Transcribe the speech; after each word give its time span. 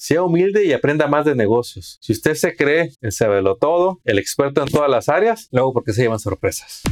Sea 0.00 0.22
humilde 0.22 0.64
y 0.64 0.72
aprenda 0.72 1.08
más 1.08 1.24
de 1.24 1.34
negocios. 1.34 1.98
Si 2.00 2.12
usted 2.12 2.34
se 2.34 2.54
cree 2.54 2.92
el 3.00 3.10
sabelo 3.10 3.56
todo, 3.56 3.98
el 4.04 4.20
experto 4.20 4.62
en 4.62 4.68
todas 4.68 4.88
las 4.88 5.08
áreas, 5.08 5.48
luego 5.50 5.72
porque 5.72 5.92
se 5.92 6.02
llevan 6.02 6.20
sorpresas. 6.20 6.82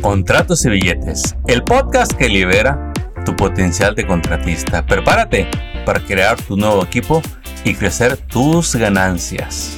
Contratos 0.00 0.64
y 0.64 0.70
billetes, 0.70 1.34
el 1.48 1.64
podcast 1.64 2.12
que 2.12 2.28
libera 2.28 2.92
tu 3.26 3.34
potencial 3.34 3.96
de 3.96 4.06
contratista. 4.06 4.86
Prepárate 4.86 5.48
para 5.84 5.98
crear 5.98 6.40
tu 6.40 6.56
nuevo 6.56 6.84
equipo 6.84 7.20
y 7.64 7.74
crecer 7.74 8.16
tus 8.16 8.76
ganancias. 8.76 9.76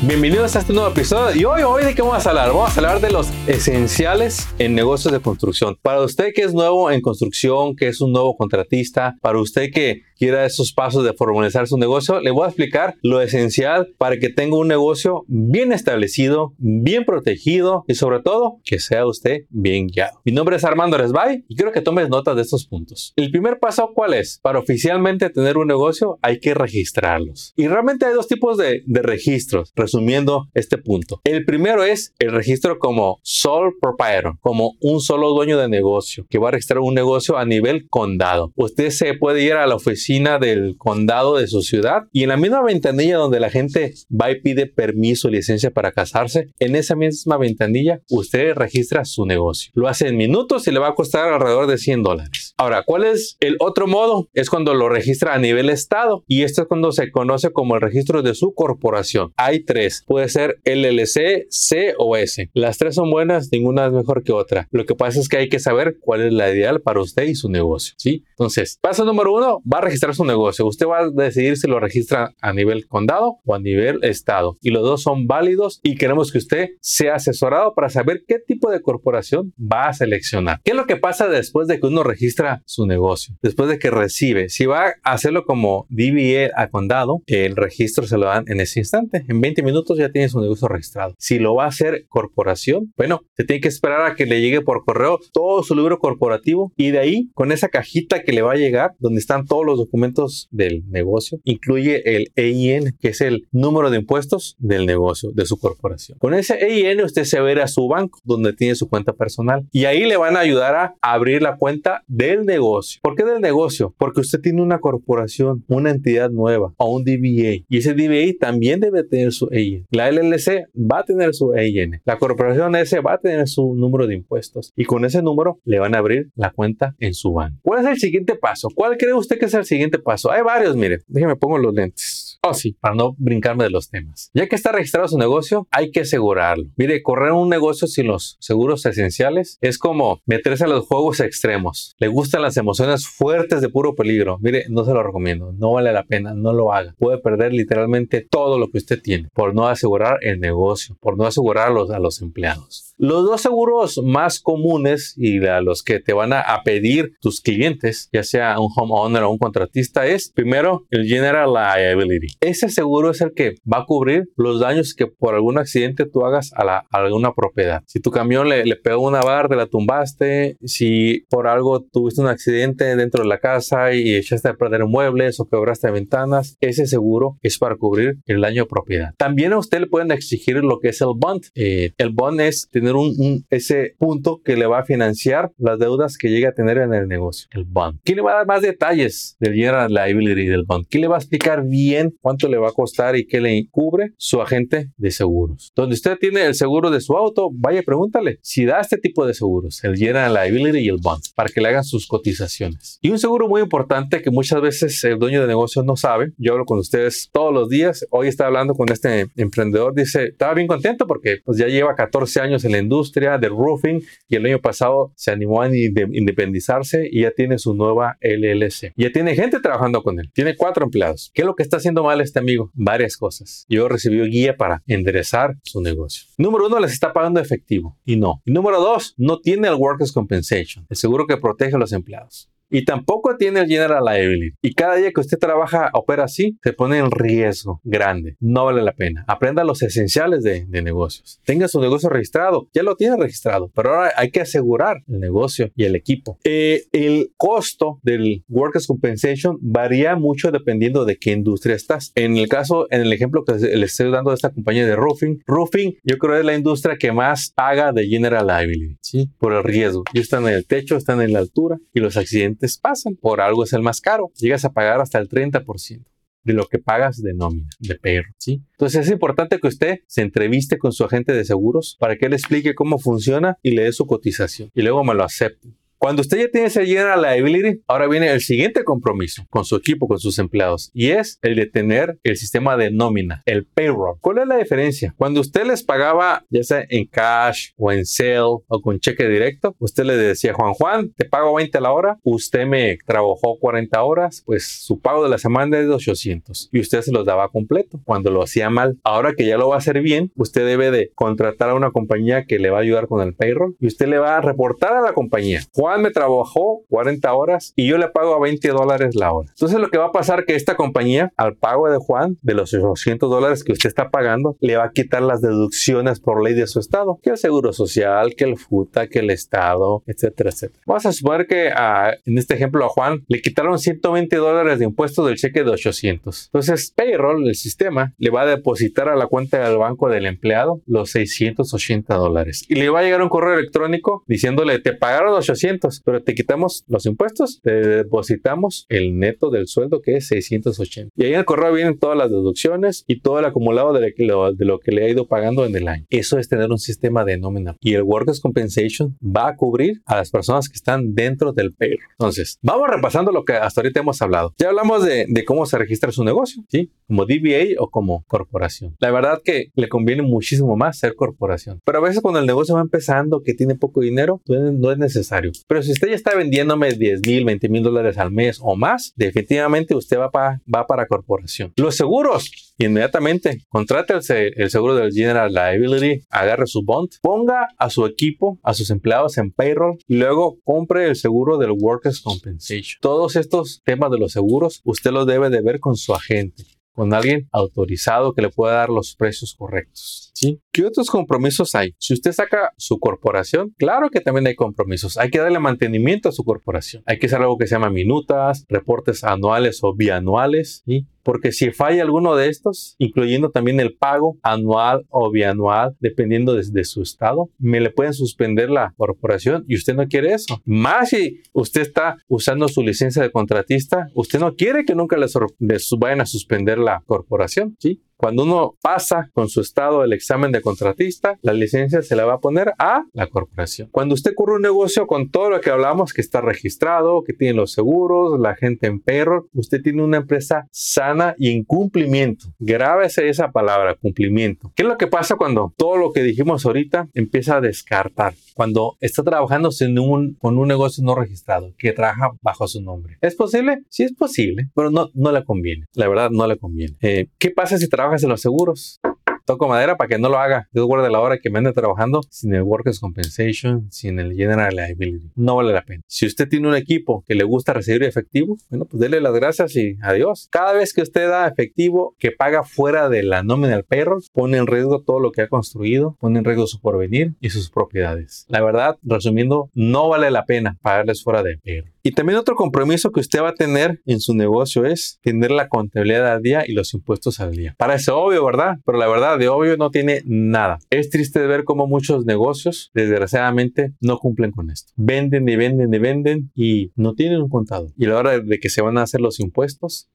Bienvenidos 0.00 0.54
a 0.54 0.60
este 0.60 0.72
nuevo 0.72 0.90
episodio 0.90 1.34
y 1.34 1.44
hoy, 1.44 1.62
hoy 1.62 1.84
de 1.84 1.92
qué 1.92 2.02
vamos 2.02 2.24
a 2.24 2.30
hablar? 2.30 2.50
Vamos 2.50 2.70
a 2.70 2.74
hablar 2.76 3.00
de 3.00 3.10
los 3.10 3.30
esenciales 3.48 4.46
en 4.60 4.76
negocios 4.76 5.12
de 5.12 5.18
construcción. 5.18 5.76
Para 5.82 6.02
usted 6.02 6.32
que 6.32 6.42
es 6.42 6.54
nuevo 6.54 6.88
en 6.92 7.00
construcción, 7.00 7.74
que 7.74 7.88
es 7.88 8.00
un 8.00 8.12
nuevo 8.12 8.36
contratista, 8.36 9.16
para 9.20 9.40
usted 9.40 9.72
que 9.72 10.02
quiera 10.18 10.44
esos 10.44 10.72
pasos 10.72 11.04
de 11.04 11.12
formalizar 11.12 11.66
su 11.68 11.78
negocio, 11.78 12.20
le 12.20 12.30
voy 12.30 12.44
a 12.44 12.48
explicar 12.48 12.96
lo 13.02 13.20
esencial 13.20 13.94
para 13.98 14.18
que 14.18 14.28
tenga 14.28 14.58
un 14.58 14.68
negocio 14.68 15.24
bien 15.28 15.72
establecido, 15.72 16.54
bien 16.58 17.04
protegido 17.04 17.84
y 17.86 17.94
sobre 17.94 18.20
todo 18.20 18.58
que 18.64 18.80
sea 18.80 19.06
usted 19.06 19.42
bien 19.48 19.86
guiado. 19.86 20.20
Mi 20.24 20.32
nombre 20.32 20.56
es 20.56 20.64
Armando 20.64 20.98
Resbay 20.98 21.44
y 21.48 21.54
quiero 21.54 21.72
que 21.72 21.80
tomes 21.80 22.08
nota 22.08 22.34
de 22.34 22.42
estos 22.42 22.66
puntos. 22.66 23.12
El 23.16 23.30
primer 23.30 23.58
paso, 23.60 23.92
¿cuál 23.94 24.14
es? 24.14 24.40
Para 24.42 24.58
oficialmente 24.58 25.30
tener 25.30 25.56
un 25.56 25.68
negocio 25.68 26.18
hay 26.20 26.40
que 26.40 26.54
registrarlos. 26.54 27.52
Y 27.56 27.68
realmente 27.68 28.06
hay 28.06 28.14
dos 28.14 28.26
tipos 28.26 28.56
de, 28.56 28.82
de 28.86 29.02
registros, 29.02 29.72
resumiendo 29.76 30.48
este 30.54 30.78
punto. 30.78 31.20
El 31.24 31.44
primero 31.44 31.84
es 31.84 32.12
el 32.18 32.32
registro 32.32 32.78
como 32.78 33.20
sole 33.22 33.72
proprietor, 33.80 34.38
como 34.40 34.74
un 34.80 35.00
solo 35.00 35.30
dueño 35.30 35.58
de 35.58 35.68
negocio, 35.68 36.26
que 36.28 36.38
va 36.38 36.48
a 36.48 36.52
registrar 36.52 36.80
un 36.80 36.94
negocio 36.94 37.36
a 37.36 37.44
nivel 37.44 37.86
condado. 37.88 38.52
Usted 38.56 38.90
se 38.90 39.14
puede 39.14 39.42
ir 39.42 39.52
a 39.52 39.66
la 39.66 39.76
oficina 39.76 40.07
del 40.08 40.76
condado 40.78 41.36
de 41.36 41.46
su 41.46 41.60
ciudad 41.60 42.04
y 42.12 42.22
en 42.22 42.30
la 42.30 42.38
misma 42.38 42.62
ventanilla 42.62 43.18
donde 43.18 43.40
la 43.40 43.50
gente 43.50 43.92
va 44.10 44.30
y 44.30 44.40
pide 44.40 44.66
permiso, 44.66 45.28
licencia 45.28 45.70
para 45.70 45.92
casarse, 45.92 46.48
en 46.58 46.76
esa 46.76 46.96
misma 46.96 47.36
ventanilla 47.36 48.00
usted 48.08 48.54
registra 48.54 49.04
su 49.04 49.26
negocio. 49.26 49.70
Lo 49.74 49.86
hace 49.86 50.08
en 50.08 50.16
minutos 50.16 50.66
y 50.66 50.72
le 50.72 50.78
va 50.78 50.88
a 50.88 50.94
costar 50.94 51.30
alrededor 51.30 51.66
de 51.66 51.76
100 51.76 52.02
dólares. 52.02 52.47
Ahora, 52.60 52.82
¿cuál 52.84 53.04
es 53.04 53.36
el 53.38 53.54
otro 53.60 53.86
modo? 53.86 54.28
Es 54.34 54.50
cuando 54.50 54.74
lo 54.74 54.88
registra 54.88 55.32
a 55.32 55.38
nivel 55.38 55.70
estado 55.70 56.24
y 56.26 56.42
esto 56.42 56.62
es 56.62 56.66
cuando 56.66 56.90
se 56.90 57.12
conoce 57.12 57.52
como 57.52 57.76
el 57.76 57.80
registro 57.80 58.20
de 58.22 58.34
su 58.34 58.52
corporación. 58.52 59.32
Hay 59.36 59.60
tres, 59.60 60.02
puede 60.04 60.28
ser 60.28 60.58
LLC, 60.64 61.46
C 61.50 61.94
o 61.98 62.16
S. 62.16 62.50
Las 62.54 62.76
tres 62.76 62.96
son 62.96 63.12
buenas, 63.12 63.50
ninguna 63.52 63.86
es 63.86 63.92
mejor 63.92 64.24
que 64.24 64.32
otra. 64.32 64.66
Lo 64.72 64.86
que 64.86 64.96
pasa 64.96 65.20
es 65.20 65.28
que 65.28 65.36
hay 65.36 65.48
que 65.48 65.60
saber 65.60 65.98
cuál 66.00 66.22
es 66.22 66.32
la 66.32 66.52
ideal 66.52 66.80
para 66.80 67.00
usted 67.00 67.28
y 67.28 67.36
su 67.36 67.48
negocio, 67.48 67.94
¿sí? 67.96 68.24
Entonces, 68.30 68.76
paso 68.80 69.04
número 69.04 69.32
uno, 69.32 69.62
va 69.72 69.78
a 69.78 69.82
registrar 69.82 70.16
su 70.16 70.24
negocio. 70.24 70.66
Usted 70.66 70.88
va 70.88 70.98
a 70.98 71.10
decidir 71.10 71.58
si 71.58 71.68
lo 71.68 71.78
registra 71.78 72.34
a 72.40 72.52
nivel 72.52 72.88
condado 72.88 73.36
o 73.44 73.54
a 73.54 73.60
nivel 73.60 74.02
estado. 74.02 74.56
Y 74.62 74.70
los 74.70 74.82
dos 74.82 75.00
son 75.04 75.28
válidos 75.28 75.78
y 75.84 75.94
queremos 75.94 76.32
que 76.32 76.38
usted 76.38 76.70
sea 76.80 77.14
asesorado 77.14 77.76
para 77.76 77.88
saber 77.88 78.24
qué 78.26 78.40
tipo 78.40 78.68
de 78.68 78.82
corporación 78.82 79.54
va 79.60 79.86
a 79.86 79.92
seleccionar. 79.92 80.60
¿Qué 80.64 80.72
es 80.72 80.76
lo 80.76 80.86
que 80.86 80.96
pasa 80.96 81.28
después 81.28 81.68
de 81.68 81.78
que 81.78 81.86
uno 81.86 82.02
registra 82.02 82.47
su 82.64 82.86
negocio? 82.86 83.36
Después 83.42 83.68
de 83.68 83.78
que 83.78 83.90
recibe. 83.90 84.48
Si 84.48 84.66
va 84.66 84.94
a 85.02 85.12
hacerlo 85.12 85.44
como 85.44 85.86
DBA 85.88 86.50
a 86.54 86.68
condado, 86.68 87.22
el 87.26 87.56
registro 87.56 88.06
se 88.06 88.16
lo 88.16 88.26
dan 88.26 88.44
en 88.48 88.60
ese 88.60 88.80
instante. 88.80 89.24
En 89.28 89.40
20 89.40 89.62
minutos 89.62 89.98
ya 89.98 90.10
tiene 90.10 90.28
su 90.28 90.40
negocio 90.40 90.68
registrado. 90.68 91.14
Si 91.18 91.38
lo 91.38 91.54
va 91.54 91.64
a 91.64 91.68
hacer 91.68 92.06
corporación, 92.08 92.92
bueno, 92.96 93.22
se 93.36 93.44
tiene 93.44 93.60
que 93.60 93.68
esperar 93.68 94.06
a 94.06 94.14
que 94.14 94.26
le 94.26 94.40
llegue 94.40 94.60
por 94.60 94.84
correo 94.84 95.18
todo 95.32 95.62
su 95.62 95.74
libro 95.74 95.98
corporativo 95.98 96.72
y 96.76 96.90
de 96.90 96.98
ahí 96.98 97.30
con 97.34 97.52
esa 97.52 97.68
cajita 97.68 98.22
que 98.22 98.32
le 98.32 98.42
va 98.42 98.52
a 98.52 98.56
llegar 98.56 98.92
donde 98.98 99.20
están 99.20 99.46
todos 99.46 99.66
los 99.66 99.78
documentos 99.78 100.48
del 100.50 100.88
negocio, 100.88 101.40
incluye 101.44 102.16
el 102.16 102.32
EIN, 102.36 102.96
que 103.00 103.08
es 103.08 103.20
el 103.20 103.48
número 103.50 103.90
de 103.90 103.98
impuestos 103.98 104.56
del 104.58 104.86
negocio, 104.86 105.30
de 105.32 105.46
su 105.46 105.58
corporación. 105.58 106.18
Con 106.18 106.34
ese 106.34 106.54
EIN 106.54 107.02
usted 107.02 107.24
se 107.24 107.40
va 107.40 107.48
a 107.48 107.68
su 107.68 107.88
banco, 107.88 108.20
donde 108.24 108.52
tiene 108.52 108.74
su 108.74 108.88
cuenta 108.88 109.14
personal, 109.14 109.66
y 109.72 109.86
ahí 109.86 110.04
le 110.04 110.16
van 110.16 110.36
a 110.36 110.40
ayudar 110.40 110.76
a 110.76 110.94
abrir 111.00 111.42
la 111.42 111.56
cuenta 111.56 112.04
del 112.06 112.37
negocio. 112.46 113.00
¿Por 113.02 113.14
qué 113.14 113.24
del 113.24 113.40
negocio? 113.40 113.94
Porque 113.98 114.20
usted 114.20 114.40
tiene 114.40 114.62
una 114.62 114.80
corporación, 114.80 115.64
una 115.68 115.90
entidad 115.90 116.30
nueva 116.30 116.72
o 116.76 116.94
un 116.94 117.04
DBA, 117.04 117.64
y 117.68 117.78
ese 117.78 117.94
DBA 117.94 118.38
también 118.38 118.80
debe 118.80 119.04
tener 119.04 119.32
su 119.32 119.48
EIN. 119.50 119.86
La 119.90 120.10
LLC 120.10 120.68
va 120.74 121.00
a 121.00 121.04
tener 121.04 121.34
su 121.34 121.54
EIN. 121.54 122.00
La 122.04 122.18
corporación 122.18 122.74
S 122.76 123.00
va 123.00 123.14
a 123.14 123.18
tener 123.18 123.48
su 123.48 123.74
número 123.74 124.06
de 124.06 124.14
impuestos, 124.14 124.72
y 124.76 124.84
con 124.84 125.04
ese 125.04 125.22
número 125.22 125.60
le 125.64 125.78
van 125.78 125.94
a 125.94 125.98
abrir 125.98 126.30
la 126.34 126.50
cuenta 126.50 126.94
en 126.98 127.14
su 127.14 127.32
banco. 127.32 127.58
¿Cuál 127.62 127.84
es 127.84 127.90
el 127.90 127.98
siguiente 127.98 128.34
paso? 128.34 128.68
¿Cuál 128.74 128.96
cree 128.96 129.14
usted 129.14 129.38
que 129.38 129.46
es 129.46 129.54
el 129.54 129.64
siguiente 129.64 129.98
paso. 129.98 130.30
Hay 130.30 130.42
varios, 130.42 130.76
mire, 130.76 130.98
déjeme 131.06 131.36
pongo 131.36 131.58
los 131.58 131.74
lentes. 131.74 132.27
Oh, 132.42 132.54
sí, 132.54 132.76
para 132.80 132.94
no 132.94 133.14
brincarme 133.18 133.64
de 133.64 133.70
los 133.70 133.90
temas. 133.90 134.30
Ya 134.32 134.46
que 134.46 134.54
está 134.54 134.70
registrado 134.70 135.08
su 135.08 135.18
negocio, 135.18 135.66
hay 135.70 135.90
que 135.90 136.00
asegurarlo. 136.00 136.64
Mire, 136.76 137.02
correr 137.02 137.32
un 137.32 137.48
negocio 137.48 137.88
sin 137.88 138.06
los 138.06 138.36
seguros 138.40 138.86
esenciales 138.86 139.58
es 139.60 139.76
como 139.76 140.20
meterse 140.24 140.64
a 140.64 140.68
los 140.68 140.86
juegos 140.86 141.20
extremos. 141.20 141.96
Le 141.98 142.06
gustan 142.06 142.42
las 142.42 142.56
emociones 142.56 143.08
fuertes 143.08 143.60
de 143.60 143.68
puro 143.68 143.94
peligro. 143.94 144.38
Mire, 144.40 144.66
no 144.68 144.84
se 144.84 144.94
lo 144.94 145.02
recomiendo. 145.02 145.52
No 145.52 145.72
vale 145.72 145.92
la 145.92 146.04
pena, 146.04 146.32
no 146.32 146.52
lo 146.52 146.72
haga. 146.72 146.94
Puede 146.98 147.18
perder 147.18 147.52
literalmente 147.52 148.26
todo 148.30 148.58
lo 148.58 148.68
que 148.68 148.78
usted 148.78 149.02
tiene 149.02 149.28
por 149.34 149.54
no 149.54 149.66
asegurar 149.66 150.18
el 150.22 150.38
negocio, 150.38 150.96
por 151.00 151.18
no 151.18 151.26
asegurar 151.26 151.72
a 151.72 151.98
los 151.98 152.22
empleados. 152.22 152.94
Los 152.98 153.24
dos 153.24 153.40
seguros 153.40 154.00
más 154.04 154.40
comunes 154.40 155.14
y 155.16 155.44
a 155.46 155.60
los 155.60 155.82
que 155.82 156.00
te 156.00 156.12
van 156.12 156.32
a, 156.32 156.44
pedir 156.64 157.12
tus 157.20 157.40
clientes, 157.40 158.08
ya 158.12 158.24
sea 158.24 158.58
un 158.58 158.70
homeowner 158.74 159.22
o 159.22 159.30
un 159.30 159.38
contratista, 159.38 160.06
es 160.06 160.32
primero 160.34 160.84
el 160.90 161.06
General 161.06 161.48
Liability. 161.52 162.27
Ese 162.40 162.68
seguro 162.68 163.10
es 163.10 163.20
el 163.20 163.32
que 163.34 163.54
va 163.70 163.78
a 163.78 163.86
cubrir 163.86 164.28
los 164.36 164.60
daños 164.60 164.94
que 164.94 165.06
por 165.06 165.34
algún 165.34 165.58
accidente 165.58 166.06
tú 166.06 166.24
hagas 166.24 166.52
a, 166.54 166.64
la, 166.64 166.84
alguna 166.90 167.32
propiedad. 167.34 167.82
Si 167.86 168.00
tu 168.00 168.10
camión 168.10 168.48
le, 168.48 168.64
le 168.64 168.76
pegó 168.76 169.06
una 169.06 169.20
barra, 169.20 169.56
la 169.56 169.66
tumbaste, 169.66 170.56
si 170.64 171.24
por 171.30 171.46
algo 171.46 171.82
tuviste 171.82 172.20
un 172.20 172.28
accidente 172.28 172.96
dentro 172.96 173.22
de 173.22 173.28
la 173.28 173.38
casa 173.38 173.92
y 173.92 174.14
echaste 174.14 174.48
a 174.48 174.54
perder 174.54 174.86
muebles 174.86 175.40
o 175.40 175.48
quebraste 175.48 175.90
ventanas, 175.90 176.56
ese 176.60 176.86
seguro 176.86 177.38
es 177.42 177.58
para 177.58 177.76
cubrir 177.76 178.18
el 178.26 178.40
daño 178.40 178.64
a 178.64 178.66
propiedad. 178.66 179.14
También 179.16 179.52
a 179.52 179.58
usted 179.58 179.80
le 179.80 179.86
pueden 179.86 180.12
exigir 180.12 180.56
lo 180.56 180.78
que 180.80 180.88
es 180.88 181.00
el 181.00 181.08
bond. 181.16 181.42
Eh, 181.54 181.92
el 181.98 182.10
bond 182.10 182.40
es 182.40 182.68
tener 182.70 182.94
un, 182.94 183.44
ese 183.50 183.94
punto 183.98 184.40
que 184.44 184.56
le 184.56 184.66
va 184.66 184.80
a 184.80 184.84
financiar 184.84 185.50
las 185.58 185.78
deudas 185.78 186.16
que 186.16 186.30
llegue 186.30 186.46
a 186.46 186.52
tener 186.52 186.78
en 186.78 186.94
el 186.94 187.08
negocio, 187.08 187.48
el 187.52 187.64
bond. 187.64 188.00
¿Quién 188.04 188.16
le 188.16 188.22
va 188.22 188.32
a 188.32 188.36
dar 188.36 188.46
más 188.46 188.62
detalles 188.62 189.36
del 189.40 189.54
general 189.54 189.92
liability 189.92 190.46
del 190.46 190.64
bond? 190.64 190.86
¿Quién 190.88 191.02
le 191.02 191.08
va 191.08 191.16
a 191.16 191.18
explicar 191.18 191.64
bien 191.64 192.16
cuánto 192.20 192.48
le 192.48 192.58
va 192.58 192.68
a 192.68 192.72
costar 192.72 193.16
y 193.16 193.26
qué 193.26 193.40
le 193.40 193.66
cubre 193.70 194.12
su 194.16 194.40
agente 194.40 194.90
de 194.96 195.10
seguros? 195.10 195.72
Donde 195.74 195.94
usted 195.94 196.16
tiene 196.18 196.46
el 196.46 196.54
seguro 196.54 196.90
de 196.90 197.00
su 197.00 197.16
auto, 197.16 197.50
vaya 197.52 197.82
pregúntale 197.82 198.38
si 198.42 198.64
da 198.64 198.80
este 198.80 198.98
tipo 198.98 199.26
de 199.26 199.34
seguros, 199.34 199.82
el 199.84 199.96
general 199.96 200.34
liability 200.34 200.78
y 200.78 200.88
el 200.88 200.98
bond, 201.02 201.22
para 201.34 201.48
que 201.48 201.60
le 201.60 201.68
hagan 201.68 201.84
sus 201.84 202.06
cotizaciones. 202.06 202.98
Y 203.00 203.10
un 203.10 203.18
seguro 203.18 203.48
muy 203.48 203.62
importante 203.62 204.22
que 204.22 204.30
muchas 204.30 204.60
veces 204.60 205.02
el 205.04 205.18
dueño 205.18 205.40
de 205.40 205.46
negocio 205.46 205.82
no 205.82 205.96
sabe, 205.96 206.32
yo 206.36 206.52
hablo 206.52 206.64
con 206.64 206.78
ustedes 206.78 207.28
todos 207.32 207.52
los 207.52 207.68
días, 207.68 208.06
hoy 208.10 208.28
está 208.28 208.46
hablando 208.46 208.74
con 208.74 208.90
este 208.90 209.28
emprendedor, 209.36 209.94
dice, 209.94 210.24
estaba 210.24 210.54
bien 210.54 210.66
contento 210.66 211.06
porque 211.06 211.38
pues 211.44 211.58
ya 211.58 211.66
lleva 211.66 211.94
14 211.94 212.40
años 212.40 212.64
en 212.64 212.72
la 212.72 212.78
industria 212.78 213.38
del 213.38 213.50
roofing 213.50 214.02
y 214.28 214.36
el 214.36 214.46
año 214.46 214.60
pasado 214.60 215.12
se 215.16 215.30
animó 215.30 215.62
a 215.62 215.68
independizarse 215.68 217.08
y 217.10 217.22
ya 217.22 217.30
tiene 217.32 217.58
su 217.58 217.74
nueva 217.74 218.18
LLC. 218.20 218.92
Ya 218.96 219.10
tiene 219.10 219.34
gente 219.34 219.60
trabajando 219.60 220.02
con 220.02 220.18
él. 220.20 220.30
Tiene 220.32 220.56
cuatro 220.56 220.84
empleados. 220.84 221.30
¿Qué 221.34 221.42
es 221.42 221.46
lo 221.46 221.54
que 221.54 221.62
está 221.62 221.78
haciendo 221.78 222.02
mal 222.08 222.20
este 222.22 222.38
amigo? 222.38 222.70
Varias 222.74 223.16
cosas. 223.16 223.66
Yo 223.68 223.86
recibí 223.88 224.18
guía 224.30 224.56
para 224.56 224.82
enderezar 224.86 225.56
su 225.62 225.82
negocio. 225.82 226.26
Número 226.38 226.66
uno, 226.66 226.80
les 226.80 226.92
está 226.92 227.12
pagando 227.12 227.38
efectivo 227.38 227.98
y 228.04 228.16
no. 228.16 228.40
Número 228.46 228.80
dos, 228.80 229.14
no 229.18 229.40
tiene 229.40 229.68
el 229.68 229.74
Workers' 229.74 230.12
Compensation, 230.12 230.86
el 230.88 230.96
seguro 230.96 231.26
que 231.26 231.36
protege 231.36 231.76
a 231.76 231.78
los 231.78 231.92
empleados 231.92 232.48
y 232.70 232.84
tampoco 232.84 233.36
tiene 233.36 233.60
el 233.60 233.66
General 233.66 234.02
Liability. 234.04 234.56
Y 234.62 234.74
cada 234.74 234.96
día 234.96 235.12
que 235.12 235.20
usted 235.20 235.38
trabaja, 235.38 235.90
opera 235.92 236.24
así, 236.24 236.58
se 236.62 236.72
pone 236.72 236.98
en 236.98 237.10
riesgo 237.10 237.80
grande. 237.84 238.36
No 238.40 238.66
vale 238.66 238.82
la 238.82 238.92
pena. 238.92 239.24
Aprenda 239.26 239.64
los 239.64 239.82
esenciales 239.82 240.42
de, 240.42 240.66
negocios. 240.68 241.40
Tenga 241.44 241.66
su 241.66 241.80
negocio 241.80 242.08
registrado. 242.08 242.68
Ya 242.72 242.82
lo 242.82 242.94
tiene 242.94 243.16
registrado, 243.16 243.70
pero 243.74 243.90
ahora 243.90 244.12
hay 244.16 244.30
que 244.30 244.40
asegurar 244.40 245.02
el 245.08 245.18
negocio 245.20 245.70
y 245.74 245.84
el 245.84 245.96
equipo. 245.96 246.38
Eh, 246.44 246.84
el 246.92 247.32
costo 247.36 247.98
del 248.02 248.44
Workers' 248.48 248.86
Compensation 248.86 249.58
varía 249.60 250.16
mucho 250.16 250.50
dependiendo 250.50 251.04
de 251.04 251.16
qué 251.16 251.32
industria 251.32 251.74
estás. 251.74 252.12
En 252.14 252.36
el 252.36 252.48
caso, 252.48 252.86
en 252.90 253.00
el 253.00 253.12
ejemplo 253.12 253.44
que 253.44 253.54
les 253.54 253.90
estoy 253.90 254.10
dando 254.10 254.30
de 254.30 254.36
esta 254.36 254.50
compañía 254.50 254.86
de 254.86 254.94
roofing, 254.94 255.42
roofing 255.46 255.96
yo 256.04 256.16
creo 256.18 256.38
es 256.38 256.44
la 256.44 256.54
industria 256.54 256.96
que 256.96 257.12
más 257.12 257.50
paga 257.54 257.92
de 257.92 258.06
General 258.06 258.46
Liability, 258.46 258.96
¿sí? 259.00 259.30
Por 259.38 259.52
el 259.52 259.64
riesgo. 259.64 260.04
Y 260.12 260.20
están 260.20 260.46
en 260.46 260.54
el 260.54 260.66
techo, 260.66 260.96
están 260.96 261.20
en 261.20 261.32
la 261.32 261.40
altura 261.40 261.78
y 261.92 262.00
los 262.00 262.16
accidentes 262.16 262.57
pasan. 262.82 263.16
Por 263.16 263.40
algo 263.40 263.64
es 263.64 263.72
el 263.72 263.82
más 263.82 264.00
caro. 264.00 264.30
Llegas 264.36 264.64
a 264.64 264.72
pagar 264.72 265.00
hasta 265.00 265.18
el 265.18 265.28
30% 265.28 266.04
de 266.44 266.54
lo 266.54 266.66
que 266.66 266.78
pagas 266.78 267.20
de 267.22 267.34
nómina, 267.34 267.68
de 267.78 267.94
perro, 267.96 268.30
¿sí? 268.38 268.62
Entonces 268.72 269.06
es 269.06 269.12
importante 269.12 269.58
que 269.58 269.68
usted 269.68 269.98
se 270.06 270.22
entreviste 270.22 270.78
con 270.78 270.92
su 270.92 271.04
agente 271.04 271.32
de 271.32 271.44
seguros 271.44 271.96
para 272.00 272.16
que 272.16 272.26
él 272.26 272.32
explique 272.32 272.74
cómo 272.74 272.98
funciona 272.98 273.58
y 273.62 273.72
le 273.72 273.84
dé 273.84 273.92
su 273.92 274.06
cotización 274.06 274.70
y 274.74 274.82
luego 274.82 275.04
me 275.04 275.14
lo 275.14 275.24
acepte. 275.24 275.68
Cuando 275.98 276.22
usted 276.22 276.38
ya 276.38 276.48
tiene 276.48 276.68
ese 276.68 276.86
general 276.86 277.22
liability, 277.22 277.82
ahora 277.88 278.06
viene 278.06 278.30
el 278.30 278.40
siguiente 278.40 278.84
compromiso 278.84 279.44
con 279.50 279.64
su 279.64 279.74
equipo, 279.74 280.06
con 280.06 280.20
sus 280.20 280.38
empleados, 280.38 280.90
y 280.94 281.08
es 281.08 281.40
el 281.42 281.56
de 281.56 281.66
tener 281.66 282.18
el 282.22 282.36
sistema 282.36 282.76
de 282.76 282.92
nómina, 282.92 283.42
el 283.46 283.66
payroll. 283.66 284.16
¿Cuál 284.20 284.38
es 284.38 284.46
la 284.46 284.58
diferencia? 284.58 285.12
Cuando 285.16 285.40
usted 285.40 285.66
les 285.66 285.82
pagaba, 285.82 286.44
ya 286.50 286.62
sea 286.62 286.84
en 286.88 287.06
cash 287.06 287.70
o 287.76 287.90
en 287.90 288.06
sale 288.06 288.38
o 288.38 288.80
con 288.82 289.00
cheque 289.00 289.28
directo, 289.28 289.74
usted 289.80 290.04
le 290.04 290.16
decía, 290.16 290.54
Juan 290.54 290.72
Juan, 290.74 291.12
te 291.16 291.24
pago 291.24 291.54
20 291.54 291.78
a 291.78 291.80
la 291.80 291.92
hora, 291.92 292.18
usted 292.22 292.64
me 292.64 292.96
trabajó 293.04 293.58
40 293.58 294.00
horas, 294.02 294.42
pues 294.46 294.68
su 294.68 295.00
pago 295.00 295.24
de 295.24 295.30
la 295.30 295.38
semana 295.38 295.80
es 295.80 295.88
de 295.88 295.94
800 295.94 296.68
y 296.72 296.80
usted 296.80 297.02
se 297.02 297.12
los 297.12 297.26
daba 297.26 297.48
completo 297.48 298.00
cuando 298.04 298.30
lo 298.30 298.44
hacía 298.44 298.70
mal. 298.70 298.98
Ahora 299.02 299.32
que 299.36 299.46
ya 299.46 299.58
lo 299.58 299.68
va 299.68 299.74
a 299.74 299.78
hacer 299.78 300.00
bien, 300.00 300.30
usted 300.36 300.64
debe 300.64 300.92
de 300.92 301.10
contratar 301.14 301.70
a 301.70 301.74
una 301.74 301.90
compañía 301.90 302.44
que 302.44 302.60
le 302.60 302.70
va 302.70 302.78
a 302.78 302.82
ayudar 302.82 303.08
con 303.08 303.20
el 303.26 303.34
payroll 303.34 303.76
y 303.80 303.88
usted 303.88 304.06
le 304.06 304.18
va 304.18 304.36
a 304.36 304.40
reportar 304.40 304.96
a 304.96 305.02
la 305.02 305.12
compañía. 305.12 305.62
Juan 305.88 306.02
me 306.02 306.10
trabajó 306.10 306.82
40 306.90 307.32
horas 307.32 307.72
y 307.74 307.88
yo 307.88 307.96
le 307.96 308.08
pago 308.08 308.34
a 308.34 308.40
20 308.40 308.68
dólares 308.68 309.14
la 309.14 309.32
hora. 309.32 309.48
Entonces 309.48 309.80
lo 309.80 309.88
que 309.88 309.96
va 309.96 310.08
a 310.08 310.12
pasar 310.12 310.44
que 310.44 310.54
esta 310.54 310.76
compañía, 310.76 311.32
al 311.38 311.56
pago 311.56 311.90
de 311.90 311.96
Juan, 311.96 312.36
de 312.42 312.52
los 312.52 312.74
800 312.74 313.30
dólares 313.30 313.64
que 313.64 313.72
usted 313.72 313.88
está 313.88 314.10
pagando, 314.10 314.58
le 314.60 314.76
va 314.76 314.84
a 314.84 314.92
quitar 314.92 315.22
las 315.22 315.40
deducciones 315.40 316.20
por 316.20 316.44
ley 316.44 316.52
de 316.52 316.66
su 316.66 316.78
estado, 316.78 317.18
que 317.22 317.30
el 317.30 317.38
seguro 317.38 317.72
social, 317.72 318.34
que 318.36 318.44
el 318.44 318.58
FUTA, 318.58 319.08
que 319.08 319.20
el 319.20 319.30
estado, 319.30 320.02
etcétera, 320.06 320.50
etcétera. 320.50 320.82
Vamos 320.84 321.06
a 321.06 321.12
suponer 321.12 321.46
que 321.46 321.70
a, 321.70 322.12
en 322.26 322.36
este 322.36 322.52
ejemplo 322.52 322.84
a 322.84 322.90
Juan 322.90 323.24
le 323.26 323.40
quitaron 323.40 323.78
120 323.78 324.36
dólares 324.36 324.80
de 324.80 324.84
impuestos 324.84 325.26
del 325.26 325.36
cheque 325.36 325.64
de 325.64 325.70
800. 325.70 326.50
Entonces, 326.52 326.92
payroll, 326.94 327.48
el 327.48 327.54
sistema, 327.54 328.12
le 328.18 328.28
va 328.28 328.42
a 328.42 328.46
depositar 328.46 329.08
a 329.08 329.16
la 329.16 329.26
cuenta 329.26 329.66
del 329.66 329.78
banco 329.78 330.10
del 330.10 330.26
empleado 330.26 330.82
los 330.84 331.12
680 331.12 332.14
dólares 332.14 332.66
y 332.68 332.74
le 332.74 332.90
va 332.90 333.00
a 333.00 333.02
llegar 333.04 333.22
un 333.22 333.30
correo 333.30 333.54
electrónico 333.54 334.22
diciéndole 334.26 334.80
te 334.80 334.92
pagaron 334.92 335.32
800, 335.32 335.77
pero 336.04 336.22
te 336.22 336.34
quitamos 336.34 336.84
los 336.88 337.06
impuestos, 337.06 337.60
te 337.62 337.70
depositamos 337.70 338.86
el 338.88 339.18
neto 339.18 339.50
del 339.50 339.66
sueldo 339.66 340.00
que 340.00 340.16
es 340.16 340.28
680. 340.28 341.12
Y 341.16 341.24
ahí 341.24 341.32
en 341.32 341.40
el 341.40 341.44
correo 341.44 341.72
vienen 341.72 341.98
todas 341.98 342.16
las 342.16 342.30
deducciones 342.30 343.04
y 343.06 343.20
todo 343.20 343.38
el 343.38 343.44
acumulado 343.44 343.92
de 343.92 344.14
lo, 344.18 344.52
de 344.52 344.64
lo 344.64 344.78
que 344.78 344.92
le 344.92 345.04
ha 345.04 345.08
ido 345.08 345.26
pagando 345.26 345.64
en 345.64 345.74
el 345.74 345.88
año. 345.88 346.04
Eso 346.10 346.38
es 346.38 346.48
tener 346.48 346.70
un 346.70 346.78
sistema 346.78 347.24
de 347.24 347.38
nómina. 347.38 347.76
Y 347.80 347.94
el 347.94 348.02
Workers 348.02 348.40
Compensation 348.40 349.16
va 349.22 349.48
a 349.48 349.56
cubrir 349.56 350.02
a 350.06 350.16
las 350.16 350.30
personas 350.30 350.68
que 350.68 350.74
están 350.74 351.14
dentro 351.14 351.52
del 351.52 351.74
payroll. 351.74 351.98
Entonces, 352.12 352.58
vamos 352.62 352.88
repasando 352.88 353.32
lo 353.32 353.44
que 353.44 353.54
hasta 353.54 353.80
ahorita 353.80 354.00
hemos 354.00 354.20
hablado. 354.22 354.54
Ya 354.58 354.68
hablamos 354.68 355.04
de, 355.04 355.26
de 355.28 355.44
cómo 355.44 355.66
se 355.66 355.78
registra 355.78 356.12
su 356.12 356.24
negocio, 356.24 356.64
¿sí? 356.68 356.90
Como 357.06 357.26
DBA 357.26 357.74
o 357.78 357.90
como 357.90 358.24
corporación. 358.26 358.96
La 358.98 359.10
verdad 359.10 359.40
que 359.44 359.70
le 359.74 359.88
conviene 359.88 360.22
muchísimo 360.22 360.76
más 360.76 360.98
ser 360.98 361.14
corporación. 361.14 361.80
Pero 361.84 361.98
a 361.98 362.02
veces 362.02 362.20
cuando 362.20 362.40
el 362.40 362.46
negocio 362.46 362.74
va 362.74 362.80
empezando, 362.80 363.42
que 363.42 363.54
tiene 363.54 363.74
poco 363.74 364.00
dinero, 364.00 364.40
pues, 364.44 364.60
no 364.72 364.92
es 364.92 364.98
necesario. 364.98 365.52
Pero 365.68 365.82
si 365.82 365.92
usted 365.92 366.08
ya 366.08 366.14
está 366.14 366.34
vendiéndome 366.34 366.90
10 366.92 367.20
mil, 367.26 367.44
20 367.44 367.68
mil 367.68 367.82
dólares 367.82 368.16
al 368.16 368.30
mes 368.32 368.58
o 368.62 368.74
más, 368.74 369.12
definitivamente 369.16 369.94
usted 369.94 370.18
va, 370.18 370.30
para 370.30 370.62
va 370.74 370.86
para 370.86 371.06
corporación. 371.06 371.74
Los 371.76 371.94
seguros, 371.94 372.50
inmediatamente 372.78 373.64
contrate 373.68 374.14
el, 374.14 374.70
seguro 374.70 374.94
del 374.94 375.12
General 375.12 375.52
Liability, 375.52 376.24
agarre 376.30 376.66
su 376.66 376.82
bond, 376.82 377.10
ponga 377.20 377.68
a 377.76 377.90
su 377.90 378.06
equipo, 378.06 378.58
a 378.62 378.72
sus 378.72 378.90
empleados 378.90 379.36
en 379.36 379.52
payroll 379.52 379.98
y 380.08 380.16
luego 380.16 380.58
compre 380.64 381.06
el 381.06 381.16
seguro 381.16 381.58
del 381.58 381.72
Workers 381.72 382.22
Compensation. 382.22 382.98
Todos 383.02 383.36
estos 383.36 383.82
temas 383.84 384.10
de 384.10 384.18
los 384.18 384.32
seguros 384.32 384.80
usted 384.84 385.10
los 385.10 385.26
debe 385.26 385.50
de 385.50 385.60
ver 385.60 385.80
con 385.80 385.96
su 385.96 386.14
agente 386.14 386.64
con 386.98 387.14
alguien 387.14 387.48
autorizado 387.52 388.32
que 388.32 388.42
le 388.42 388.50
pueda 388.50 388.74
dar 388.74 388.88
los 388.88 389.14
precios 389.14 389.54
correctos. 389.56 390.32
¿sí? 390.34 390.60
¿Qué 390.72 390.84
otros 390.84 391.08
compromisos 391.10 391.76
hay? 391.76 391.94
Si 391.96 392.12
usted 392.12 392.32
saca 392.32 392.72
su 392.76 392.98
corporación, 392.98 393.72
claro 393.78 394.10
que 394.10 394.20
también 394.20 394.48
hay 394.48 394.56
compromisos. 394.56 395.16
Hay 395.16 395.30
que 395.30 395.38
darle 395.38 395.60
mantenimiento 395.60 396.28
a 396.28 396.32
su 396.32 396.42
corporación. 396.42 397.04
Hay 397.06 397.20
que 397.20 397.26
hacer 397.26 397.40
algo 397.40 397.56
que 397.56 397.68
se 397.68 397.76
llama 397.76 397.90
minutas, 397.90 398.64
reportes 398.68 399.22
anuales 399.22 399.78
o 399.82 399.94
bianuales. 399.94 400.82
¿sí? 400.86 401.06
Porque 401.22 401.52
si 401.52 401.70
falla 401.70 402.02
alguno 402.02 402.36
de 402.36 402.48
estos, 402.48 402.94
incluyendo 402.98 403.50
también 403.50 403.80
el 403.80 403.94
pago 403.94 404.38
anual 404.42 405.06
o 405.10 405.30
bianual, 405.30 405.96
dependiendo 406.00 406.54
de, 406.54 406.84
su 406.84 407.02
estado, 407.02 407.50
me 407.58 407.80
le 407.80 407.90
pueden 407.90 408.14
suspender 408.14 408.70
la 408.70 408.94
corporación 408.96 409.64
y 409.68 409.76
usted 409.76 409.94
no 409.94 410.06
quiere 410.06 410.32
eso. 410.32 410.60
Más 410.64 411.10
si 411.10 411.42
usted 411.52 411.82
está 411.82 412.16
usando 412.28 412.68
su 412.68 412.82
licencia 412.82 413.22
de 413.22 413.30
contratista, 413.30 414.08
usted 414.14 414.38
no 414.38 414.54
quiere 414.54 414.84
que 414.84 414.94
nunca 414.94 415.16
le, 415.16 415.26
le 415.58 415.76
vayan 415.98 416.20
a 416.20 416.26
suspender 416.26 416.78
la 416.78 417.02
corporación, 417.06 417.76
¿sí? 417.78 418.02
Cuando 418.18 418.42
uno 418.42 418.74
pasa 418.82 419.30
con 419.32 419.48
su 419.48 419.60
estado 419.60 420.02
el 420.02 420.12
examen 420.12 420.50
de 420.50 420.60
contratista, 420.60 421.38
la 421.40 421.52
licencia 421.52 422.02
se 422.02 422.16
la 422.16 422.24
va 422.24 422.34
a 422.34 422.40
poner 422.40 422.72
a 422.76 423.04
la 423.12 423.28
corporación. 423.28 423.90
Cuando 423.92 424.16
usted 424.16 424.34
corre 424.34 424.56
un 424.56 424.62
negocio 424.62 425.06
con 425.06 425.30
todo 425.30 425.50
lo 425.50 425.60
que 425.60 425.70
hablamos, 425.70 426.12
que 426.12 426.20
está 426.20 426.40
registrado, 426.40 427.22
que 427.22 427.32
tiene 427.32 427.54
los 427.54 427.70
seguros, 427.70 428.40
la 428.40 428.56
gente 428.56 428.88
en 428.88 428.98
perro, 428.98 429.46
usted 429.54 429.80
tiene 429.82 430.02
una 430.02 430.16
empresa 430.16 430.66
sana 430.72 431.36
y 431.38 431.52
en 431.52 431.62
cumplimiento. 431.62 432.46
Grábese 432.58 433.28
esa 433.28 433.52
palabra, 433.52 433.94
cumplimiento. 433.94 434.72
¿Qué 434.74 434.82
es 434.82 434.88
lo 434.88 434.98
que 434.98 435.06
pasa 435.06 435.36
cuando 435.36 435.72
todo 435.76 435.96
lo 435.96 436.10
que 436.10 436.24
dijimos 436.24 436.66
ahorita 436.66 437.08
empieza 437.14 437.58
a 437.58 437.60
descartar? 437.60 438.34
Cuando 438.54 438.96
está 439.00 439.22
trabajando 439.22 439.70
un, 440.00 440.34
con 440.40 440.58
un 440.58 440.66
negocio 440.66 441.04
no 441.04 441.14
registrado, 441.14 441.72
que 441.78 441.92
trabaja 441.92 442.32
bajo 442.42 442.66
su 442.66 442.82
nombre. 442.82 443.16
¿Es 443.20 443.36
posible? 443.36 443.78
Sí 443.88 444.02
es 444.02 444.12
posible, 444.12 444.70
pero 444.74 444.90
no, 444.90 445.08
no 445.14 445.30
le 445.30 445.44
conviene. 445.44 445.86
La 445.94 446.08
verdad, 446.08 446.30
no 446.30 446.48
le 446.48 446.58
conviene. 446.58 446.96
Eh, 447.00 447.28
¿Qué 447.38 447.50
pasa 447.50 447.78
si 447.78 447.88
trabaja 447.88 448.07
en 448.16 448.28
los 448.28 448.40
seguros 448.40 449.00
toco 449.48 449.66
madera 449.66 449.96
para 449.96 450.08
que 450.08 450.18
no 450.18 450.28
lo 450.28 450.38
haga. 450.38 450.68
Dios 450.72 450.86
guarde 450.86 451.08
la 451.10 451.20
hora 451.20 451.38
que 451.38 451.48
me 451.48 451.58
ande 451.58 451.72
trabajando 451.72 452.20
sin 452.28 452.52
el 452.52 452.62
Workers 452.62 453.00
Compensation, 453.00 453.90
sin 453.90 454.18
el 454.18 454.34
General 454.34 454.74
Liability. 454.76 455.30
No 455.36 455.56
vale 455.56 455.72
la 455.72 455.80
pena. 455.82 456.02
Si 456.06 456.26
usted 456.26 456.46
tiene 456.50 456.68
un 456.68 456.74
equipo 456.74 457.24
que 457.26 457.34
le 457.34 457.44
gusta 457.44 457.72
recibir 457.72 458.02
efectivo, 458.02 458.58
bueno, 458.68 458.84
pues 458.84 459.00
dele 459.00 459.22
las 459.22 459.32
gracias 459.32 459.74
y 459.74 459.96
adiós. 460.02 460.48
Cada 460.50 460.74
vez 460.74 460.92
que 460.92 461.00
usted 461.00 461.30
da 461.30 461.48
efectivo 461.48 462.14
que 462.18 462.30
paga 462.30 462.62
fuera 462.62 463.08
de 463.08 463.22
la 463.22 463.42
nómina 463.42 463.70
del 463.70 463.84
payroll, 463.84 464.22
pone 464.34 464.58
en 464.58 464.66
riesgo 464.66 465.00
todo 465.00 465.18
lo 465.18 465.32
que 465.32 465.40
ha 465.40 465.48
construido, 465.48 466.18
pone 466.20 466.40
en 466.40 466.44
riesgo 466.44 466.66
su 466.66 466.78
porvenir 466.78 467.32
y 467.40 467.48
sus 467.48 467.70
propiedades. 467.70 468.44
La 468.48 468.62
verdad, 468.62 468.98
resumiendo, 469.02 469.70
no 469.72 470.10
vale 470.10 470.30
la 470.30 470.44
pena 470.44 470.76
pagarles 470.82 471.24
fuera 471.24 471.42
de 471.42 471.56
payroll. 471.64 471.97
Y 472.08 472.12
también 472.12 472.38
otro 472.38 472.54
compromiso 472.54 473.12
que 473.12 473.20
usted 473.20 473.42
va 473.42 473.50
a 473.50 473.54
tener 473.54 474.00
en 474.06 474.20
su 474.20 474.34
negocio 474.34 474.86
es 474.86 475.18
tener 475.20 475.50
la 475.50 475.68
contabilidad 475.68 476.32
al 476.32 476.40
día 476.40 476.64
y 476.66 476.72
los 476.72 476.94
impuestos 476.94 477.38
al 477.38 477.52
día. 477.52 477.74
Parece 477.76 478.12
obvio, 478.12 478.46
¿verdad? 478.46 478.78
Pero 478.86 478.96
la 478.96 479.06
verdad, 479.06 479.38
de 479.38 479.50
obvio 479.50 479.76
no 479.76 479.90
tiene 479.90 480.22
nada. 480.24 480.78
Es 480.88 481.10
triste 481.10 481.46
ver 481.46 481.64
cómo 481.64 481.86
muchos 481.86 482.24
negocios, 482.24 482.90
desgraciadamente, 482.94 483.92
no 484.00 484.16
cumplen 484.16 484.52
con 484.52 484.70
esto. 484.70 484.90
Venden 484.96 485.46
y 485.50 485.56
venden 485.56 485.92
y 485.92 485.98
venden 485.98 486.50
y 486.54 486.92
no 486.96 487.12
tienen 487.12 487.42
un 487.42 487.50
contado. 487.50 487.92
Y 487.98 488.06
a 488.06 488.08
la 488.08 488.16
hora 488.16 488.40
de 488.40 488.58
que 488.58 488.70
se 488.70 488.80
van 488.80 488.96
a 488.96 489.02
hacer 489.02 489.20
los 489.20 489.38
impuestos, 489.38 490.08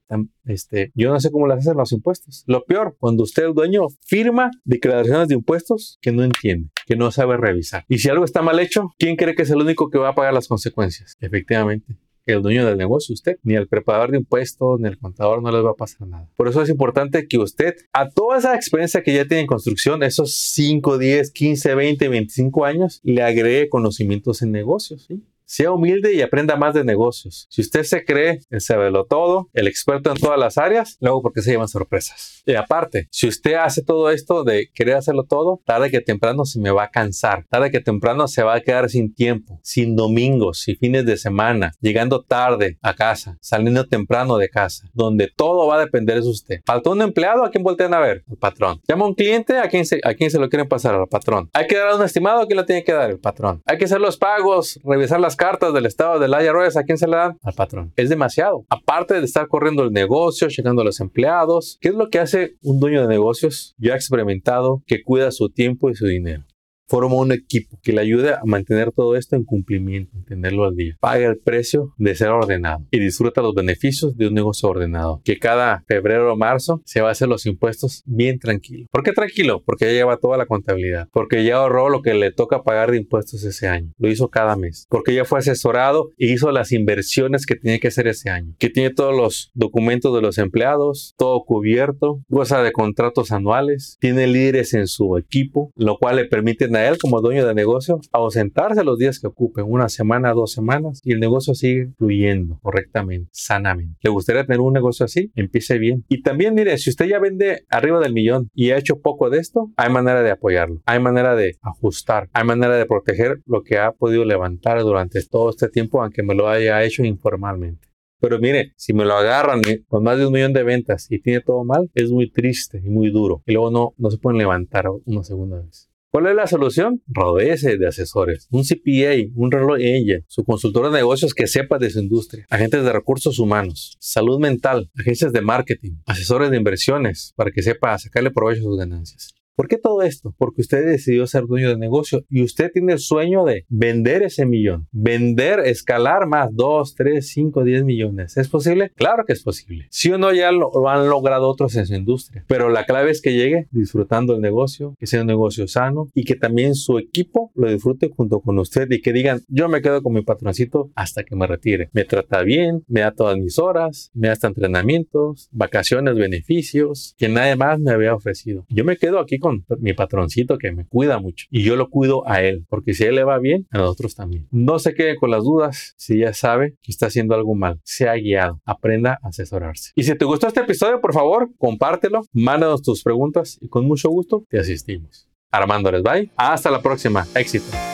este, 0.46 0.90
yo 0.96 1.12
no 1.12 1.20
sé 1.20 1.30
cómo 1.30 1.46
las 1.46 1.60
hacen 1.60 1.76
los 1.76 1.92
impuestos. 1.92 2.42
Lo 2.48 2.64
peor, 2.64 2.96
cuando 2.98 3.22
usted, 3.22 3.44
el 3.44 3.54
dueño, 3.54 3.82
firma 4.04 4.50
declaraciones 4.64 5.28
de 5.28 5.34
impuestos 5.34 5.98
que 6.02 6.10
no 6.10 6.24
entiende, 6.24 6.70
que 6.86 6.96
no 6.96 7.10
sabe 7.10 7.36
revisar. 7.36 7.84
Y 7.88 7.98
si 7.98 8.08
algo 8.08 8.24
está 8.24 8.42
mal 8.42 8.58
hecho, 8.60 8.90
¿quién 8.98 9.16
cree 9.16 9.34
que 9.34 9.42
es 9.42 9.50
el 9.50 9.58
único 9.58 9.90
que 9.90 9.98
va 9.98 10.10
a 10.10 10.14
pagar 10.14 10.34
las 10.34 10.48
consecuencias? 10.48 11.16
Efectivamente, 11.20 11.96
el 12.26 12.42
dueño 12.42 12.64
del 12.64 12.78
negocio, 12.78 13.12
usted, 13.12 13.36
ni 13.42 13.54
el 13.54 13.68
preparador 13.68 14.10
de 14.10 14.18
impuestos, 14.18 14.80
ni 14.80 14.88
el 14.88 14.98
contador, 14.98 15.42
no 15.42 15.50
les 15.50 15.64
va 15.64 15.70
a 15.70 15.74
pasar 15.74 16.06
nada. 16.06 16.28
Por 16.36 16.48
eso 16.48 16.62
es 16.62 16.70
importante 16.70 17.26
que 17.28 17.38
usted, 17.38 17.74
a 17.92 18.08
toda 18.08 18.38
esa 18.38 18.54
experiencia 18.54 19.02
que 19.02 19.14
ya 19.14 19.26
tiene 19.26 19.42
en 19.42 19.46
construcción, 19.46 20.02
esos 20.02 20.34
5, 20.34 20.98
10, 20.98 21.30
15, 21.32 21.74
20, 21.74 22.08
25 22.08 22.64
años, 22.64 23.00
le 23.02 23.22
agregue 23.22 23.68
conocimientos 23.68 24.42
en 24.42 24.52
negocios. 24.52 25.04
¿sí? 25.06 25.22
Sea 25.46 25.72
humilde 25.72 26.14
y 26.14 26.22
aprenda 26.22 26.56
más 26.56 26.74
de 26.74 26.84
negocios. 26.84 27.46
Si 27.50 27.60
usted 27.60 27.82
se 27.82 28.04
cree 28.04 28.40
el 28.50 28.60
saberlo 28.60 29.04
todo, 29.04 29.48
el 29.52 29.68
experto 29.68 30.10
en 30.10 30.16
todas 30.16 30.38
las 30.38 30.58
áreas, 30.58 30.96
luego 31.00 31.22
porque 31.22 31.42
se 31.42 31.52
llevan 31.52 31.68
sorpresas. 31.68 32.42
Y 32.46 32.54
aparte, 32.54 33.08
si 33.10 33.28
usted 33.28 33.54
hace 33.54 33.82
todo 33.82 34.10
esto 34.10 34.44
de 34.44 34.70
querer 34.74 34.96
hacerlo 34.96 35.24
todo, 35.24 35.60
tarde 35.64 35.90
que 35.90 36.00
temprano 36.00 36.44
se 36.44 36.60
me 36.60 36.70
va 36.70 36.84
a 36.84 36.90
cansar. 36.90 37.44
Tarde 37.48 37.70
que 37.70 37.80
temprano 37.80 38.28
se 38.28 38.42
va 38.42 38.54
a 38.54 38.60
quedar 38.60 38.90
sin 38.90 39.14
tiempo, 39.14 39.60
sin 39.62 39.96
domingos, 39.96 40.60
sin 40.60 40.76
fines 40.76 41.06
de 41.06 41.16
semana, 41.16 41.72
llegando 41.80 42.22
tarde 42.22 42.78
a 42.82 42.94
casa, 42.94 43.38
saliendo 43.40 43.86
temprano 43.86 44.36
de 44.36 44.48
casa, 44.48 44.88
donde 44.92 45.30
todo 45.34 45.66
va 45.66 45.76
a 45.76 45.80
depender 45.80 46.22
de 46.22 46.28
usted. 46.28 46.60
¿Faltó 46.64 46.92
un 46.92 47.02
empleado? 47.02 47.44
¿A 47.44 47.50
quién 47.50 47.64
voltean 47.64 47.94
a 47.94 48.00
ver? 48.00 48.24
El 48.28 48.36
patrón. 48.36 48.80
¿Llama 48.88 49.06
un 49.06 49.14
cliente? 49.14 49.58
¿A 49.58 49.68
quién 49.68 49.86
se, 49.86 50.00
a 50.04 50.12
se 50.30 50.38
lo 50.38 50.48
quieren 50.48 50.68
pasar? 50.68 50.94
Al 50.94 51.08
patrón. 51.08 51.50
¿Hay 51.52 51.66
que 51.66 51.76
dar 51.76 51.94
un 51.94 52.02
estimado? 52.02 52.40
¿A 52.40 52.46
quién 52.46 52.56
lo 52.56 52.64
tiene 52.64 52.84
que 52.84 52.92
dar? 52.92 53.10
El 53.10 53.18
patrón. 53.18 53.62
¿Hay 53.66 53.78
que 53.78 53.84
hacer 53.84 54.00
los 54.00 54.16
pagos? 54.16 54.80
¿Revisar 54.84 55.20
las 55.20 55.33
cartas 55.36 55.72
del 55.72 55.86
estado 55.86 56.18
del 56.18 56.32
IRS, 56.32 56.76
¿a 56.76 56.84
quién 56.84 56.98
se 56.98 57.06
le 57.06 57.16
dan? 57.16 57.38
Al 57.42 57.54
patrón. 57.54 57.92
Es 57.96 58.08
demasiado. 58.08 58.64
Aparte 58.68 59.14
de 59.14 59.24
estar 59.24 59.48
corriendo 59.48 59.82
el 59.82 59.90
negocio, 59.90 60.48
llegando 60.48 60.82
a 60.82 60.84
los 60.84 61.00
empleados, 61.00 61.78
¿qué 61.80 61.88
es 61.88 61.94
lo 61.94 62.08
que 62.08 62.18
hace 62.18 62.54
un 62.62 62.80
dueño 62.80 63.02
de 63.02 63.08
negocios? 63.08 63.74
Yo 63.78 63.92
he 63.92 63.96
experimentado 63.96 64.82
que 64.86 65.02
cuida 65.02 65.30
su 65.30 65.48
tiempo 65.48 65.90
y 65.90 65.94
su 65.94 66.06
dinero. 66.06 66.44
Forma 66.86 67.14
un 67.16 67.32
equipo 67.32 67.78
que 67.82 67.92
le 67.92 68.02
ayude 68.02 68.34
a 68.34 68.40
mantener 68.44 68.92
todo 68.92 69.16
esto 69.16 69.36
en 69.36 69.44
cumplimiento, 69.44 70.16
tenerlo 70.26 70.64
al 70.64 70.76
día. 70.76 70.96
Paga 71.00 71.26
el 71.26 71.38
precio 71.38 71.94
de 71.96 72.14
ser 72.14 72.28
ordenado 72.28 72.86
y 72.90 72.98
disfruta 72.98 73.42
los 73.42 73.54
beneficios 73.54 74.16
de 74.16 74.28
un 74.28 74.34
negocio 74.34 74.68
ordenado. 74.68 75.20
Que 75.24 75.38
cada 75.38 75.82
febrero 75.86 76.32
o 76.32 76.36
marzo 76.36 76.82
se 76.84 77.00
va 77.00 77.08
a 77.08 77.12
hacer 77.12 77.28
los 77.28 77.46
impuestos 77.46 78.02
bien 78.04 78.38
tranquilo. 78.38 78.86
¿Por 78.90 79.02
qué 79.02 79.12
tranquilo? 79.12 79.62
Porque 79.64 79.86
ya 79.86 79.92
lleva 79.92 80.18
toda 80.18 80.36
la 80.36 80.46
contabilidad. 80.46 81.08
Porque 81.12 81.44
ya 81.44 81.56
ahorró 81.56 81.88
lo 81.88 82.02
que 82.02 82.14
le 82.14 82.32
toca 82.32 82.62
pagar 82.62 82.90
de 82.90 82.98
impuestos 82.98 83.44
ese 83.44 83.68
año. 83.68 83.92
Lo 83.98 84.10
hizo 84.10 84.28
cada 84.28 84.56
mes. 84.56 84.86
Porque 84.90 85.14
ya 85.14 85.24
fue 85.24 85.38
asesorado 85.38 86.10
y 86.18 86.32
hizo 86.32 86.50
las 86.52 86.72
inversiones 86.72 87.46
que 87.46 87.56
tenía 87.56 87.78
que 87.78 87.88
hacer 87.88 88.08
ese 88.08 88.30
año. 88.30 88.54
Que 88.58 88.70
tiene 88.70 88.90
todos 88.90 89.16
los 89.16 89.50
documentos 89.54 90.14
de 90.14 90.20
los 90.20 90.38
empleados, 90.38 91.14
todo 91.16 91.44
cubierto, 91.44 92.22
goza 92.28 92.62
de 92.62 92.72
contratos 92.72 93.32
anuales, 93.32 93.96
tiene 94.00 94.26
líderes 94.26 94.74
en 94.74 94.86
su 94.86 95.16
equipo, 95.16 95.72
lo 95.76 95.98
cual 95.98 96.16
le 96.16 96.26
permite 96.26 96.68
a 96.76 96.88
él 96.88 96.98
como 96.98 97.20
dueño 97.20 97.46
de 97.46 97.54
negocio 97.54 98.00
ausentarse 98.12 98.84
los 98.84 98.98
días 98.98 99.18
que 99.18 99.26
ocupe, 99.26 99.62
una 99.62 99.88
semana, 99.88 100.32
dos 100.32 100.52
semanas, 100.52 101.00
y 101.02 101.12
el 101.12 101.20
negocio 101.20 101.54
sigue 101.54 101.92
fluyendo 101.98 102.58
correctamente, 102.62 103.28
sanamente. 103.32 103.96
¿Le 104.02 104.10
gustaría 104.10 104.46
tener 104.46 104.60
un 104.60 104.72
negocio 104.72 105.04
así? 105.04 105.30
Empiece 105.34 105.78
bien. 105.78 106.04
Y 106.08 106.22
también, 106.22 106.54
mire, 106.54 106.76
si 106.78 106.90
usted 106.90 107.06
ya 107.06 107.18
vende 107.18 107.64
arriba 107.68 108.00
del 108.00 108.12
millón 108.12 108.48
y 108.54 108.70
ha 108.70 108.78
hecho 108.78 109.00
poco 109.00 109.30
de 109.30 109.38
esto, 109.38 109.70
hay 109.76 109.90
manera 109.90 110.22
de 110.22 110.30
apoyarlo, 110.30 110.80
hay 110.86 111.00
manera 111.00 111.34
de 111.34 111.56
ajustar, 111.62 112.28
hay 112.32 112.44
manera 112.44 112.76
de 112.76 112.86
proteger 112.86 113.40
lo 113.46 113.62
que 113.62 113.78
ha 113.78 113.92
podido 113.92 114.24
levantar 114.24 114.80
durante 114.82 115.22
todo 115.24 115.50
este 115.50 115.68
tiempo, 115.68 116.02
aunque 116.02 116.22
me 116.22 116.34
lo 116.34 116.48
haya 116.48 116.82
hecho 116.82 117.04
informalmente. 117.04 117.88
Pero 118.20 118.38
mire, 118.38 118.72
si 118.76 118.94
me 118.94 119.04
lo 119.04 119.14
agarran 119.14 119.60
con 119.86 120.02
más 120.02 120.16
de 120.16 120.26
un 120.26 120.32
millón 120.32 120.54
de 120.54 120.62
ventas 120.62 121.08
y 121.10 121.20
tiene 121.20 121.42
todo 121.42 121.62
mal, 121.64 121.90
es 121.94 122.10
muy 122.10 122.30
triste 122.30 122.80
y 122.82 122.88
muy 122.88 123.10
duro. 123.10 123.42
Y 123.44 123.52
luego 123.52 123.70
no, 123.70 123.92
no 123.98 124.10
se 124.10 124.16
pueden 124.16 124.38
levantar 124.38 124.86
una 125.04 125.22
segunda 125.22 125.60
vez. 125.60 125.90
¿Cuál 126.14 126.28
es 126.28 126.36
la 126.36 126.46
solución? 126.46 127.02
Rodece 127.08 127.76
de 127.76 127.88
asesores, 127.88 128.46
un 128.52 128.62
CPA, 128.62 129.32
un 129.34 129.50
reloj 129.50 129.78
ella, 129.80 130.20
su 130.28 130.44
consultor 130.44 130.84
de 130.92 130.98
negocios 130.98 131.34
que 131.34 131.48
sepa 131.48 131.76
de 131.76 131.90
su 131.90 131.98
industria, 131.98 132.46
agentes 132.50 132.84
de 132.84 132.92
recursos 132.92 133.40
humanos, 133.40 133.96
salud 133.98 134.38
mental, 134.38 134.92
agencias 134.96 135.32
de 135.32 135.40
marketing, 135.40 135.94
asesores 136.06 136.52
de 136.52 136.56
inversiones 136.56 137.32
para 137.34 137.50
que 137.50 137.64
sepa 137.64 137.98
sacarle 137.98 138.30
provecho 138.30 138.60
a 138.60 138.62
sus 138.62 138.78
ganancias. 138.78 139.34
¿Por 139.56 139.68
qué 139.68 139.78
todo 139.78 140.02
esto? 140.02 140.34
Porque 140.36 140.62
usted 140.62 140.84
decidió 140.84 141.26
ser 141.28 141.46
dueño 141.46 141.68
de 141.68 141.78
negocio 141.78 142.24
y 142.28 142.42
usted 142.42 142.72
tiene 142.72 142.94
el 142.94 142.98
sueño 142.98 143.44
de 143.44 143.64
vender 143.68 144.24
ese 144.24 144.46
millón, 144.46 144.88
vender, 144.90 145.60
escalar 145.60 146.26
más 146.26 146.48
2, 146.52 146.94
3, 146.96 147.28
5, 147.28 147.62
10 147.62 147.84
millones. 147.84 148.36
¿Es 148.36 148.48
posible? 148.48 148.90
Claro 148.96 149.24
que 149.24 149.32
es 149.32 149.44
posible. 149.44 149.86
Si 149.90 150.10
o 150.10 150.18
no 150.18 150.32
ya 150.32 150.50
lo, 150.50 150.88
han 150.88 151.08
logrado 151.08 151.48
otros 151.48 151.76
en 151.76 151.86
su 151.86 151.94
industria, 151.94 152.44
pero 152.48 152.68
la 152.68 152.84
clave 152.84 153.12
es 153.12 153.22
que 153.22 153.34
llegue 153.34 153.68
disfrutando 153.70 154.34
el 154.34 154.40
negocio, 154.40 154.96
que 154.98 155.06
sea 155.06 155.20
un 155.20 155.28
negocio 155.28 155.68
sano 155.68 156.08
y 156.14 156.24
que 156.24 156.34
también 156.34 156.74
su 156.74 156.98
equipo 156.98 157.52
lo 157.54 157.70
disfrute 157.70 158.10
junto 158.14 158.40
con 158.40 158.58
usted 158.58 158.90
y 158.90 159.00
que 159.00 159.12
digan, 159.12 159.42
yo 159.46 159.68
me 159.68 159.82
quedo 159.82 160.02
con 160.02 160.14
mi 160.14 160.22
patroncito 160.22 160.90
hasta 160.96 161.22
que 161.22 161.36
me 161.36 161.46
retire. 161.46 161.90
Me 161.92 162.04
trata 162.04 162.42
bien, 162.42 162.82
me 162.88 163.02
da 163.02 163.12
todas 163.12 163.38
mis 163.38 163.60
horas, 163.60 164.10
me 164.14 164.26
da 164.26 164.32
hasta 164.32 164.48
entrenamientos, 164.48 165.48
vacaciones, 165.52 166.16
beneficios 166.16 167.14
que 167.16 167.28
nadie 167.28 167.54
más 167.54 167.78
me 167.78 167.92
había 167.92 168.16
ofrecido. 168.16 168.66
Yo 168.68 168.84
me 168.84 168.96
quedo 168.96 169.20
aquí 169.20 169.38
mi 169.78 169.92
patroncito 169.94 170.58
que 170.58 170.72
me 170.72 170.86
cuida 170.86 171.18
mucho 171.18 171.46
y 171.50 171.62
yo 171.62 171.76
lo 171.76 171.88
cuido 171.88 172.28
a 172.28 172.42
él, 172.42 172.64
porque 172.68 172.94
si 172.94 173.04
a 173.04 173.08
él 173.08 173.16
le 173.16 173.24
va 173.24 173.38
bien, 173.38 173.66
a 173.70 173.78
nosotros 173.78 174.14
también. 174.14 174.46
No 174.50 174.78
se 174.78 174.94
quede 174.94 175.16
con 175.16 175.30
las 175.30 175.44
dudas 175.44 175.94
si 175.96 176.18
ya 176.18 176.32
sabe 176.32 176.76
que 176.82 176.90
está 176.90 177.06
haciendo 177.06 177.34
algo 177.34 177.54
mal. 177.54 177.80
Sea 177.84 178.14
guiado, 178.14 178.60
aprenda 178.64 179.18
a 179.22 179.28
asesorarse. 179.28 179.92
Y 179.94 180.04
si 180.04 180.16
te 180.16 180.24
gustó 180.24 180.46
este 180.46 180.60
episodio, 180.60 181.00
por 181.00 181.12
favor, 181.12 181.50
compártelo, 181.58 182.22
mándanos 182.32 182.82
tus 182.82 183.02
preguntas 183.02 183.58
y 183.60 183.68
con 183.68 183.86
mucho 183.86 184.08
gusto 184.08 184.44
te 184.48 184.58
asistimos. 184.58 185.28
Armando 185.50 185.90
les 185.92 186.02
bye. 186.02 186.30
Hasta 186.36 186.70
la 186.70 186.82
próxima. 186.82 187.26
Éxito. 187.34 187.93